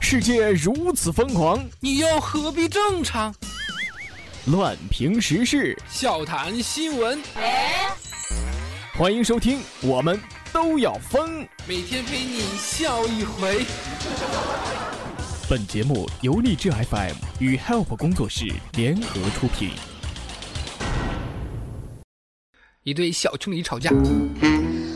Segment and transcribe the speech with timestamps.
[0.00, 3.32] 世界如此疯狂，你又何必正常？
[4.46, 7.22] 乱评时事，笑谈新闻，
[8.96, 10.20] 欢迎收听，我们
[10.52, 11.46] 都要疯。
[11.66, 13.64] 每天陪你笑一回。
[15.48, 19.70] 本节目由荔枝 FM 与 Help 工作室联合出品。
[22.82, 23.90] 一对小情侣吵架，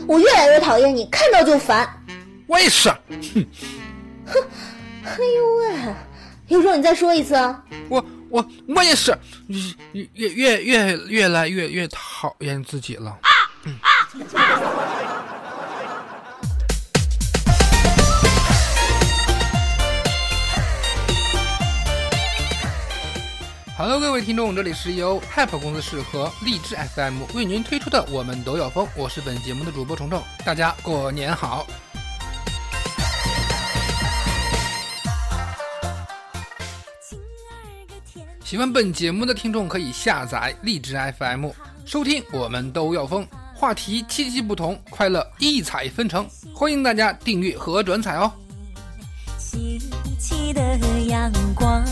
[0.07, 2.04] 我越来越讨厌你，看到就烦。
[2.55, 2.87] 我也是。
[2.87, 3.45] 哼，
[4.27, 4.47] 哼，
[5.03, 5.93] 哎呦喂！
[6.47, 7.61] 有种你再说一次啊！
[7.89, 9.13] 我我我也是，
[9.91, 13.17] 越越越越越来越越讨厌自己了。
[13.65, 13.75] 嗯。
[23.77, 31.67] Hello，各位听众，这里是由 Hype 公司室和荔枝 FM 为您推出的《我们都要疯》，我是本节目的主播虫虫，大家过年好。
[38.45, 41.47] 喜欢本节目的听众可以下载荔枝 FM
[41.83, 43.23] 收听《我们都要疯》，
[43.55, 48.31] 话题七七不同，快乐异彩纷呈，欢迎大家订阅和转采哦。
[49.39, 49.79] 新
[50.19, 50.61] 奇的
[51.07, 51.83] 阳光。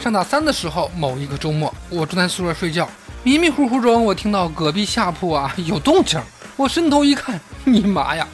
[0.00, 2.90] 上大三的时候，某一个周末，我正在宿舍睡觉，
[3.26, 6.16] 迷迷糊糊中，我听到隔壁下铺啊有动静。
[6.54, 8.24] 我伸头一看，你妈呀，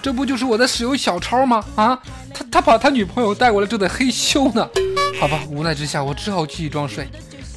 [0.00, 1.62] 这不就是我的室友小超吗？
[1.74, 2.00] 啊，
[2.32, 4.66] 他他把他女朋友带过来，正在嘿咻呢。
[5.20, 7.06] 好吧，无奈之下，我只好继续装睡。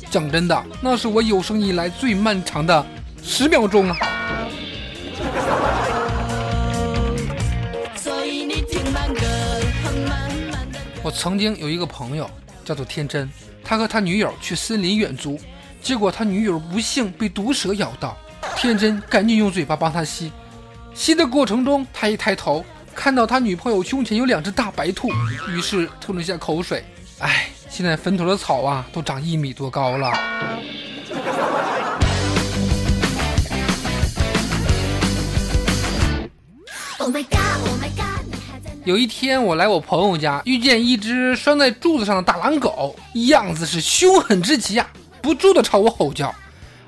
[0.09, 2.85] 讲真的，那是我有生以来最漫长的
[3.23, 3.97] 十秒钟啊。
[11.01, 12.29] 我曾经有一个朋友
[12.65, 13.31] 叫做天真。
[13.63, 15.39] 他和他女友去森林远足，
[15.81, 18.15] 结果他女友不幸被毒蛇咬到，
[18.55, 20.31] 天真赶紧用嘴巴帮他吸，
[20.93, 25.09] 吸的过程中，他一抬头看到他女朋友胸前有两只大白兔，
[25.49, 26.85] 于是吐了下口水。
[27.17, 30.11] 哎，现在坟头的草啊，都长一米多高了。
[38.83, 42.95] 有一天，我来我朋友家，遇见一只拴在柱子上的大狼狗，
[43.27, 44.87] 样子是凶狠之极啊，
[45.21, 46.33] 不住的朝我吼叫。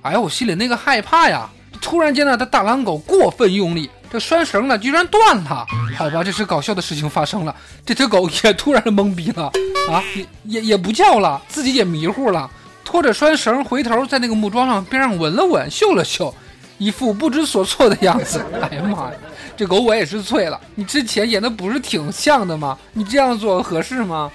[0.01, 1.49] 哎呀，我心里那个害怕呀！
[1.81, 5.65] 突然间呢，这大狼狗过分用力，这拴绳呢居然断了。
[5.97, 7.55] 好吧，这是搞笑的事情发生了，
[7.85, 9.51] 这条狗也突然懵逼了
[9.89, 12.49] 啊，也也也不叫了，自己也迷糊了，
[12.85, 16.33] 拖着拴绳回头在那个木桩上边上闻了闻，嗅了嗅，
[16.77, 18.43] 一副不知所措的样子。
[18.61, 19.13] 哎呀妈呀！
[19.55, 22.77] 这狗我也是醉了，你之前演的不是挺像的吗？
[22.93, 24.31] 你这样做合适吗？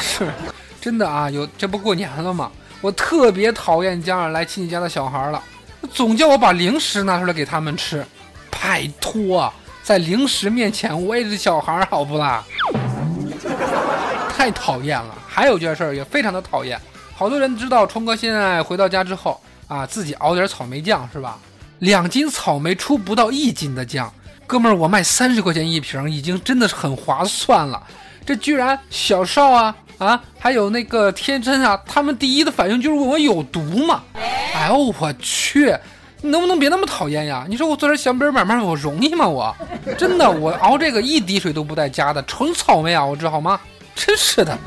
[0.00, 0.26] 是，
[0.86, 2.48] 真的啊，有这不过年了吗？
[2.80, 5.42] 我特别讨厌家长来亲戚家的小孩了，
[5.92, 8.06] 总叫我把零食拿出来给他们吃，
[8.52, 9.52] 拜托，
[9.82, 12.44] 在零食面前我也是小孩，好不啦？
[14.30, 15.12] 太讨厌了。
[15.26, 16.80] 还有件事儿也非常的讨厌，
[17.16, 21.36] 好多人知道冲哥现在回到家之后啊，自己熬点草莓酱是吧？
[21.80, 24.14] 两斤草莓出不到一斤的酱，
[24.46, 27.82] 哥们儿，我卖三十块钱一瓶，已经真的是很划算了。
[28.24, 34.02] 这居然小邵啊啊，还有那个天真啊，他们第一的反应就是问我有毒吗？
[34.54, 35.74] 哎呦我去，
[36.20, 37.46] 你能不能别那么讨厌呀？
[37.48, 39.26] 你说我做点小本买卖我容易吗？
[39.26, 39.56] 我
[39.96, 43.58] 真的我熬这个一滴水都不带加的，纯草莓熬制好吗？
[43.94, 44.58] 真是的。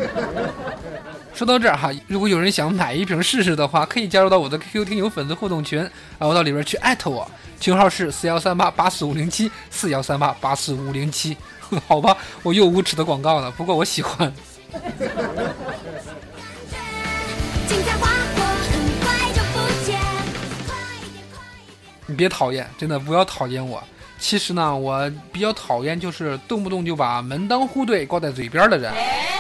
[1.36, 5.80] 说到这儿哈，如果有人想买一瓶试试的话，可以加入到我的 QQ 听友粉丝互动群，
[6.18, 7.30] 然后到里边去艾特我，
[7.60, 11.38] 群号是四幺三八八四五零七四幺三八八四五零七。
[11.88, 14.34] 好吧，我又无耻的广告了，不过我喜欢。
[22.06, 23.82] 你别讨厌，真的不要讨厌我。
[24.18, 28.92] 其实呢，我比较讨厌就是动不动就把门当户对挂在嘴边的人。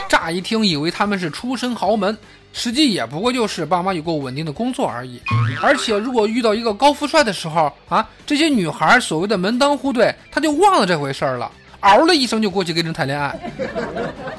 [0.08, 2.16] 乍一听以为他们是出身豪门，
[2.54, 5.22] 实际也不过就是爸妈有过稳定的工作而已。
[5.62, 13.38] 而且如果遇到一个高富帅的时候啊，这些女孩所谓的门当户对，他就忘了这回事儿了，嗷的一声就过去跟人谈恋爱。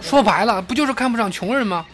[0.00, 1.84] 说白了，不就是看不上穷人吗？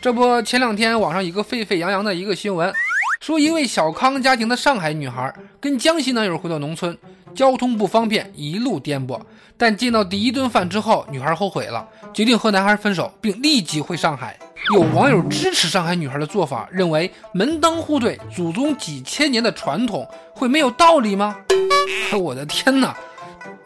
[0.00, 2.72] 这不，前两天网上一个沸沸扬扬的一个新闻，
[3.20, 6.96] 说一位小康家庭的上海女孩跟江西男友回到农村，
[7.34, 9.20] 交通不方便，一路颠簸。
[9.56, 11.84] 但见到第一顿饭之后，女孩后悔了，
[12.14, 14.38] 决定和男孩分手，并立即回上海。
[14.72, 21.36] 有网友支持上海女孩的做法，认为门当户对、祖宗几千年的传统会没有道理吗？
[22.20, 22.96] 我的天哪！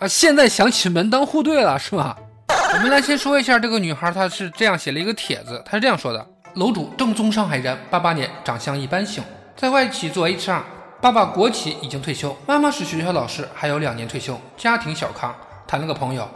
[0.02, 2.16] 啊，现在想起门当户对了，是吧？
[2.74, 9.22] 我们来先说一下这个女孩，她是这样写了一个帖子，她是这样说的：楼主正宗上海人，八八年，长相一般性，
[9.56, 10.60] 在外企做 HR。
[11.00, 15.32] 爸爸国企已经退休，妈妈是学校老师，还有两年退休，家庭小康。
[15.68, 16.28] 谈了个朋友，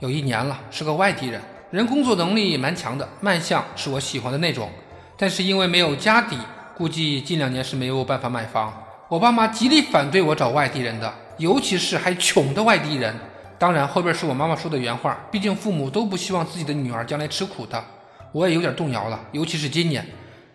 [0.00, 1.40] 有一年了，是个外地人，
[1.70, 4.68] 人工作能力也蛮强的，卖相是我喜欢的那种，
[5.16, 6.36] 但是因为没有家底，
[6.76, 8.72] 估计近两年是没有办法买房。
[9.08, 13.12] 我爸妈极力反对我找外地人的，尤其是还穷的外地人。
[13.58, 17.84] 当然后边是我妈妈说的原话，毕竟父母都不希望自己的女儿将来吃苦的。
[18.30, 20.06] 我也有点动摇了，尤其是今年，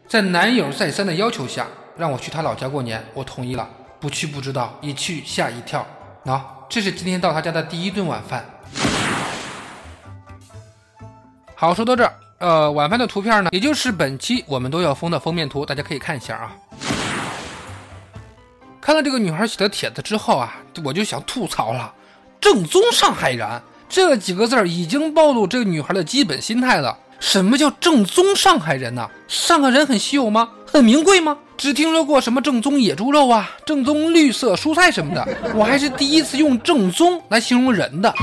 [0.07, 1.67] 在男友再三的要求下。
[1.97, 3.67] 让我去他老家过年，我同意了。
[3.99, 5.85] 不去不知道，一去吓一跳。
[6.25, 6.39] 喏，
[6.69, 8.45] 这是今天到他家的第一顿晚饭。
[11.55, 16.55] 好，说到这儿，呃，晚饭的图片呢，也就是本期我们都要封的封面图，大家可以看一下啊。
[18.87, 21.93] 看了这个女孩写的帖子之后啊，我就想吐槽了：
[22.39, 23.45] 正宗上海人
[23.89, 26.97] 这几个字儿已经暴露这个女孩的基本心态了。
[27.19, 29.09] 什么叫正宗上海人呢？
[29.27, 30.47] 上海人很稀有吗？
[30.65, 31.37] 很名贵吗？
[31.57, 38.15] 只听说过什么正宗野猪肉啊，正宗绿色蔬菜什么的，我还是第一次用正宗来形容人的。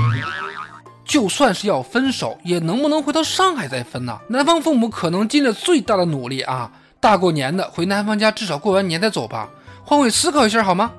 [1.04, 4.18] 就算是要分手，也能不能回到上海再分呢？
[4.28, 6.70] 男方父母可能尽了最大的努力啊，
[7.00, 9.46] 大过年的回男方家，至少过完年再走吧。
[9.86, 10.90] 换位思考一下好吗？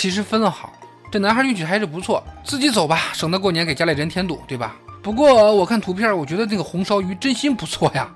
[0.00, 0.72] 其实分了好，
[1.10, 4.76] 这男孩运气还是不错，自己走吧，省得过年给家里人添堵，对吧？
[5.02, 8.08] 不过我看图片，我觉得那个红烧鱼真心不错呀。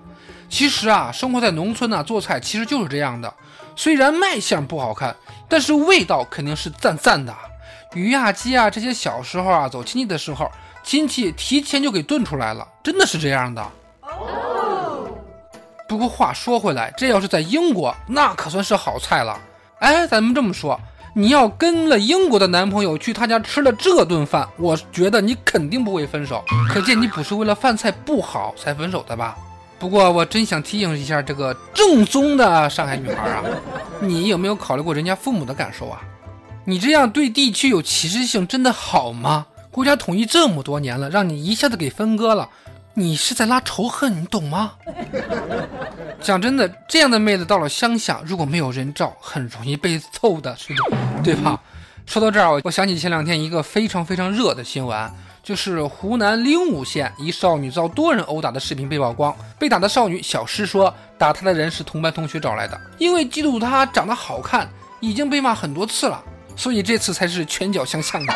[0.49, 3.33] 其实啊，生活在农村呢，做菜其实就是这样的。
[3.75, 5.17] 虽然卖相不好看，
[5.49, 7.35] 但是味道肯定是赞赞的。
[7.95, 10.49] 鱼啊、鸡啊这些，小时候啊走亲戚的时候，
[10.85, 13.67] 亲戚提前就给炖出来了，真的是这样的。
[15.89, 19.37] 不过话说回来，这要是在英国，那可算是好菜了。
[19.83, 20.81] 哎，咱们这么说。
[21.13, 26.43] 你要跟了英国的男朋友去他家吃了这顿饭，我觉得你肯定不会分手。
[26.69, 29.37] 可见你不是为了饭菜不好才分手的吧？
[29.81, 33.43] 不过我真想提醒一下这个正宗的上海女孩啊，
[34.01, 36.01] 你有没有考虑过人家父母的感受啊？
[36.65, 39.47] 你这样对地区有歧视性真的好吗？
[39.73, 42.49] 国家统一这么多年了，让你一下子给分割了。
[42.95, 44.73] 你是在拉仇恨，你懂吗？
[46.21, 50.83] 讲真的，这样的妹子到了乡下，如果没有人罩，很容易被揍的，是的，
[51.25, 51.59] 对吧？
[52.05, 55.11] 说到这儿，我我想起前两天一个非常非常热的新闻，
[55.43, 59.35] 就是湖南灵武县一少女遭多人殴打的视频被曝光。
[59.59, 64.69] 被打的少女小诗说，打她的人是同班同学找来的，因为嫉妒她长得好看，
[65.01, 66.23] 已经被骂很多次了，
[66.57, 68.35] 所以这次才是拳脚相向的。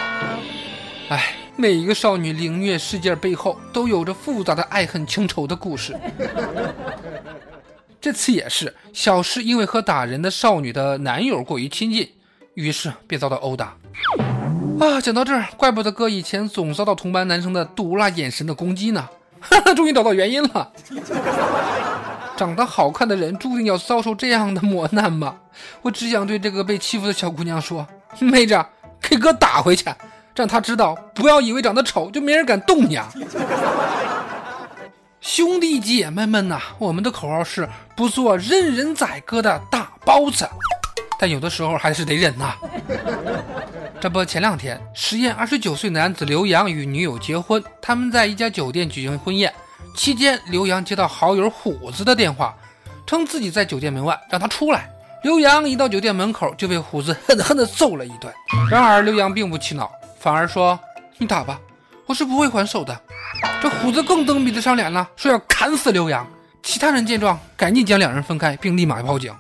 [1.09, 1.37] 哎。
[1.59, 5.99] 每一个少女凌虐事件背后都有着复杂的爱恨情仇的故事。
[7.99, 12.13] 这次也是，小诗因为和打人的少女的男友过于亲近，
[12.53, 13.75] 于是便遭到殴打。
[14.79, 19.09] 啊，讲到这儿，怪不得哥以前总遭到同班男生的毒辣眼神的攻击呢。
[19.41, 20.71] 哈哈，终于找到原因了。
[22.37, 25.39] 长得好看的人注定要遭受这样的磨难吗？
[25.81, 27.87] 我只想对这个被欺负的小姑娘说：
[28.21, 28.63] 妹子，
[29.01, 29.87] 给哥打回去。
[30.37, 33.09] 让他知道，不要以为长得丑就没人敢动你啊！
[35.23, 40.47] 兄弟姐妹们呐，我们的口号是不做任人宰割的大包子，
[41.19, 42.55] 但有的时候还是得忍呐。
[43.99, 49.53] 这不，前两天，实验二十九岁男子刘洋与女友结婚，他们在一家酒店举行婚宴
[49.97, 52.55] 期间，刘洋接到好友虎子的电话，
[53.07, 54.89] 称自己在酒店门外，让他出来。
[55.23, 58.33] 刘洋一到酒店门口就被虎子狠狠地揍了一顿。
[58.71, 59.91] 然而刘洋并不气恼。
[60.27, 60.77] 反而说
[61.19, 61.61] ：“你打吧，
[62.05, 63.01] 我是不会还手的。”
[63.63, 66.27] 这虎子更蹬鼻子上脸了，说要砍死刘洋。
[66.65, 69.33] 其他人见状，赶紧将两人分开，并立马报警。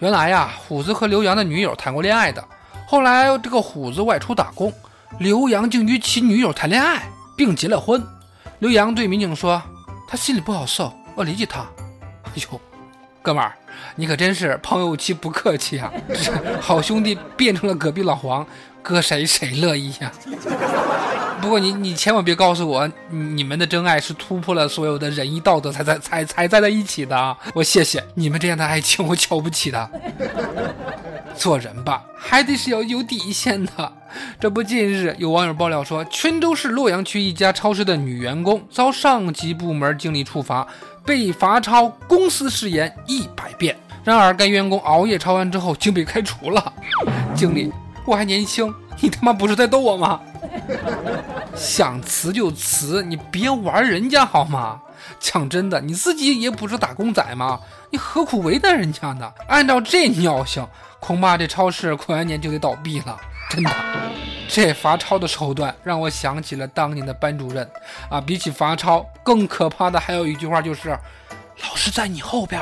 [0.00, 2.46] 原来呀，虎子和刘洋的女友谈过恋爱的。
[2.86, 4.70] 后来这个虎子外出打工，
[5.18, 8.06] 刘洋竟与其女友谈恋爱，并结了婚。
[8.58, 9.62] 刘洋对民警说
[10.06, 11.60] ：“他心里不好受，我理解他。”
[12.28, 12.60] 哎呦，
[13.22, 13.54] 哥们儿，
[13.96, 15.90] 你可真是朋友妻不客气啊！
[16.60, 18.46] 好兄弟变成了隔壁老黄。
[18.84, 20.12] 搁谁谁乐意呀？
[21.40, 27.36] 不过你你千万别告诉我，你们的真爱是突破了所有的仁义道德才在才才在在一起的。
[27.54, 29.90] 我谢谢你们这样的爱情，我瞧不起的。
[31.36, 33.92] 做人吧，还得是要有底线的。
[34.38, 40.66] 这不，近日有网友爆料说，泉州市洛阳区一家超市的女员工遭上级部门经理处罚，
[41.04, 43.76] 被罚抄公司誓言一百遍。
[44.04, 46.72] 然而，该员工熬夜抄完之后，竟被开除了。
[47.34, 47.72] 经理。
[48.04, 50.20] 我还年轻， 你他妈不是在逗我吗？
[51.54, 54.80] 想辞就辞，你别玩人家好吗？
[55.20, 57.60] 讲真的，你自己也不是打工仔吗？
[57.90, 59.32] 你何苦为难人家呢？
[59.48, 60.66] 按照这尿性，
[61.00, 63.16] 恐怕这超市过完年就得倒闭了。
[63.50, 63.70] 真的，
[64.48, 67.68] 这罚抄的手段让我想起了当年的班主任
[68.08, 68.20] 啊！
[68.20, 71.90] 比起罚抄，更可怕的还有一句话，就是老师。
[71.90, 72.60] 在你后边。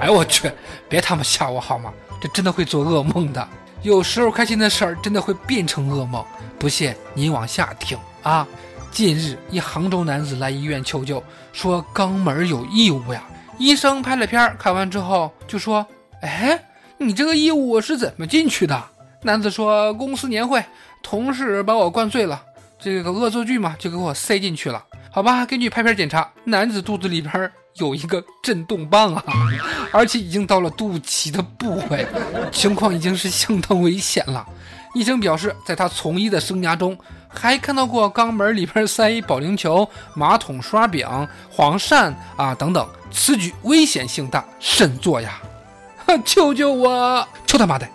[0.00, 0.50] 哎我去，
[0.88, 1.92] 别他妈吓我好吗？
[2.20, 3.48] 这真的会做噩梦的。
[3.84, 6.24] 有时候开心的事儿真的会变成噩梦。
[6.58, 8.48] 不信你往下听啊。
[8.90, 11.22] 近日，一杭州男子来医院求救，
[11.52, 13.22] 说肛门有异物呀。
[13.58, 15.86] 医生拍了片，看完之后就说
[16.22, 16.58] ：“哎，
[16.96, 18.82] 你这个异物是怎么进去的？”
[19.22, 20.64] 男子说：“公司年会，
[21.02, 22.40] 同事把我灌醉了，
[22.78, 24.82] 这个恶作剧嘛，就给我塞进去了。
[25.10, 29.24] 好吧，根据拍片检查，男子肚子里边有一个震动棒啊，
[29.92, 32.06] 而且已经到了肚脐的部位，
[32.52, 34.46] 情况已经是相当危险了。
[34.94, 36.96] 医生表示，在他从医的生涯中。”
[37.36, 41.04] 还看到过肛门里边塞一保龄球、马桶刷柄、
[41.50, 45.42] 黄鳝啊等等，此举危险性大，慎做呀！
[46.24, 47.26] 救救我！
[47.44, 47.88] 求他妈的！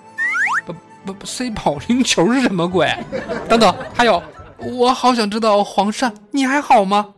[0.65, 2.93] 不不不，塞保龄球是什么鬼？
[3.47, 4.21] 等等，还有，
[4.57, 7.13] 我好想知道黄鳝，你还好吗？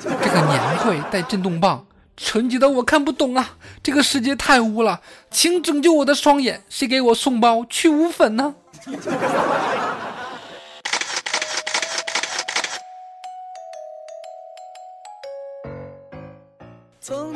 [0.00, 1.84] 这个年会带震动棒，
[2.16, 3.56] 纯洁的我看不懂啊！
[3.82, 6.62] 这个世界太污了，请拯救我的双眼！
[6.68, 8.54] 谁给我送包去污粉呢？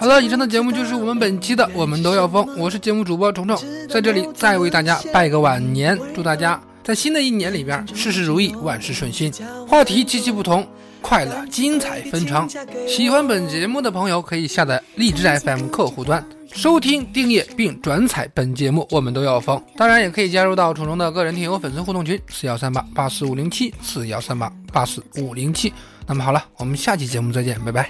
[0.01, 3.57] 好了，以上的节目就是我们本期的《我们都要疯》，我是节目主播虫虫，
[3.89, 9.33] 在这里再为大家拜个晚年，祝大家在新的一年里边事事如意，万事顺心。
[9.69, 10.67] 话题极其不同，
[11.01, 12.49] 快乐精彩纷呈。
[12.87, 25.73] 喜欢本节目的朋友可以下载荔枝 FM 客户端收听、订阅并转采本节目《我们都要疯》，当然也可以加入到虫虫的个人听友粉丝互动群四幺三八八四五零七四幺三八八四五零七。
[26.07, 27.89] 那么好了，我们下期节目再见，拜拜。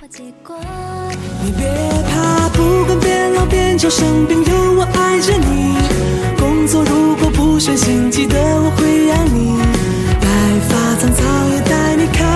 [1.42, 1.66] 你别
[2.10, 5.78] 怕，不管变老变丑生病，有我爱着你。
[6.38, 9.58] 工作如果不顺心，记得我会养你。
[10.20, 10.26] 白
[10.68, 12.28] 发苍苍也带你看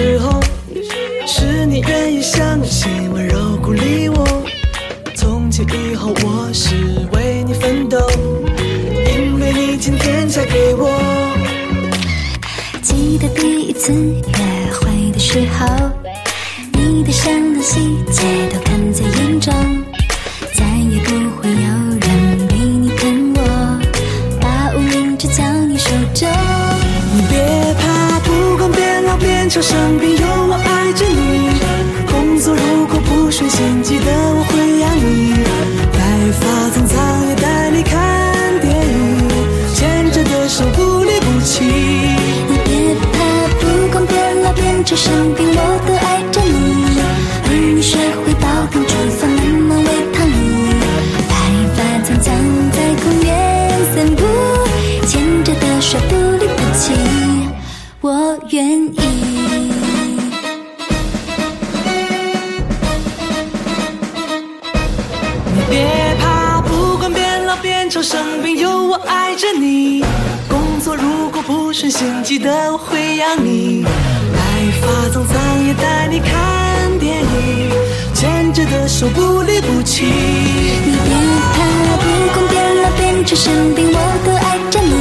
[0.00, 0.40] 时候，
[1.26, 4.26] 是你愿意相信、温柔鼓励我。
[5.14, 6.74] 从今以后，我是
[7.12, 7.98] 为你奋斗，
[9.14, 10.90] 因为你今天嫁给我。
[12.80, 15.90] 记得第一次约会的时候，
[16.72, 18.22] 你的善良细节
[18.54, 18.58] 都
[29.50, 31.50] 变老变丑生病，有我爱着你。
[32.06, 33.79] 工作如果不顺心，
[65.70, 65.86] 别
[66.18, 70.04] 怕，不管变老变丑生病，有我爱着你。
[70.48, 73.84] 工作如果不顺心，记得我会养你。
[73.84, 74.40] 白
[74.82, 77.70] 发苍苍也带你看电影，
[78.12, 80.04] 牵着的手不离不弃。
[80.04, 81.14] 你别
[81.54, 81.62] 怕，
[82.02, 84.92] 不管变老变丑生病，我都爱着你。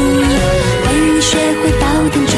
[0.86, 2.34] 为你学会煲汤煮，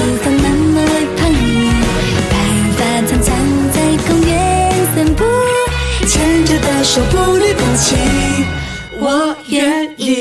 [6.93, 7.95] 说不离不弃，
[9.00, 10.21] 我愿意。